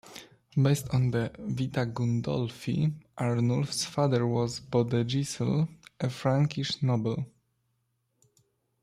[0.59, 7.23] Based on the "Vita Gundolphi" Arnulf's father was Bodegisel, a Frankish noble.